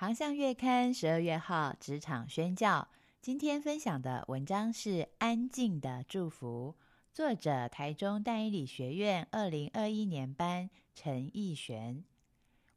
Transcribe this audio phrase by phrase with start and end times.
[0.00, 2.88] 航向月刊十二月号职场宣教，
[3.20, 6.74] 今天分享的文章是《安静的祝福》，
[7.12, 12.02] 作者台中淡一理学院二零二一年班陈义璇。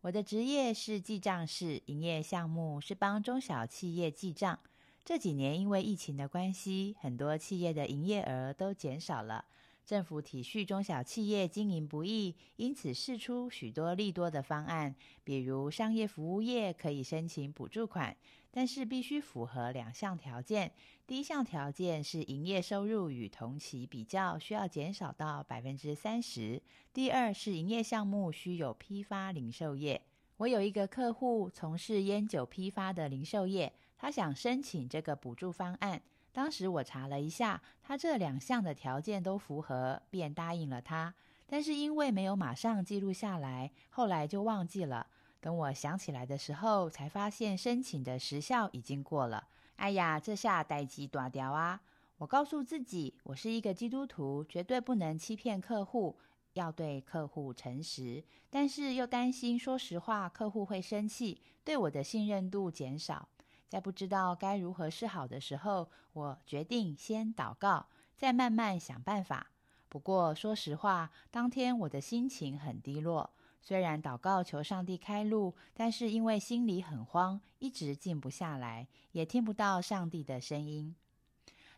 [0.02, 4.60] 我的职业是记账师，营业项目是帮中小企业记账。
[5.06, 9.46] 这几年因为疫情的关系，很多企业的营业额都减少了。
[9.86, 18.16] 政府体恤中小企业经营不易，因此试出许多利多的方案，比如商业服务业可以申请补助款，
[18.50, 20.72] 但是必须符合两项条件。
[21.06, 26.62] 第一项条件是营业收入与同期比较需要减少到百分之三十；
[26.94, 30.02] 第二是营业项目需有批发零售业。
[30.38, 36.02] 我有一个客户从事烟酒批发的零售业，他想申请这个补助方案。
[36.34, 41.14] 当时我查了一下，他这两项的条件都符合，便答应了他。
[41.46, 45.08] 但是因为没有马上记录下来，后来就忘记了。
[45.40, 49.48] 等我想起来的时候，才发现申请的时效已经过了。
[49.76, 51.80] 哎呀，这下待机断掉啊！
[52.18, 56.18] 我告诉自己，我是一个基督徒，绝对不能欺骗客户，
[56.54, 58.24] 要对客户诚实。
[58.50, 63.28] 但是又担心说实话，客户会生气，对我的信任度减少。
[63.74, 69.48] 在不知道该如何是好的时候，我决定先祷告，再慢慢想办法。
[69.90, 73.32] 不过说实话，当天我的心情很低落。
[73.64, 80.96] 虽然祷告求上帝开路，但是因为心里很慌，一直静不下来，也听不到上帝的声音。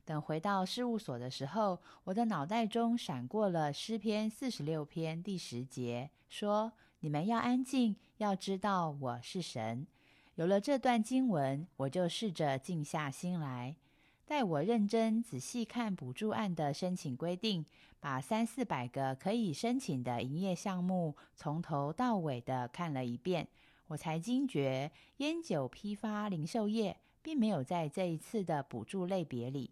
[0.04, 9.88] 等回到事务所的时候，我的脑袋中闪过了诗篇四十六篇第十节，说：“你们要安静，要知道我是神。”
[10.36, 13.78] 有了这段经文，我就试着静下心来。
[14.26, 17.66] 待我认真仔细看补助案的申请规定，
[18.02, 23.48] 把三四百个可以申请的营业项目从头到尾的看了一遍，
[23.88, 29.72] 我才惊觉烟酒批发零售业并没有在这一次的补助类别里。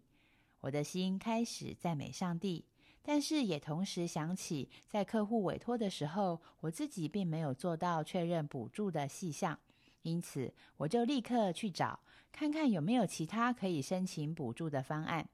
[0.60, 2.64] 我的心开始赞美上帝，
[3.02, 9.58] 但是也同时想起，在客户委托的时候，我自己并没有做到确认补助的细项。
[10.04, 11.98] 因此，我就立刻去找，
[12.30, 15.28] 看看有没有其他可以申请补助的方案。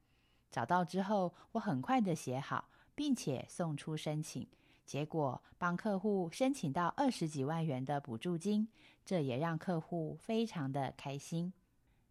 [0.50, 4.46] 找到之后，我很快的写好，并且送出申请。
[4.86, 8.68] 结果帮客户申请到二十几万元的补助金，
[9.04, 11.52] 这也让客户非常的开心。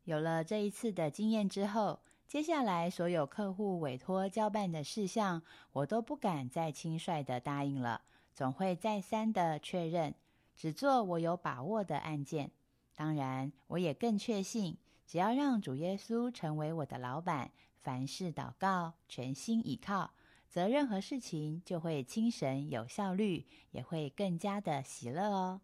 [0.04, 8.02] 有了这一次的经验之后，接下来所有客户委托交办的事项，我都不敢再轻率的答应了，
[8.34, 10.14] 总会再三的确认。
[10.60, 12.52] 只做我有把握的案件，
[12.94, 14.78] 当然，我也更确信，
[15.08, 20.12] 只要让主耶稣成为我的老板，凡事祷告，全心倚靠，
[20.50, 25.62] 则任何事情就会轻神有效率，也会更加的喜乐哦。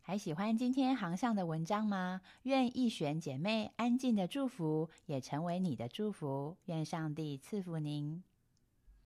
[0.00, 2.20] 还喜欢今天航向的文章吗？
[2.44, 6.56] 愿一选姐妹安静的祝福，也成为你的祝福。
[6.66, 8.22] 愿上帝赐福您。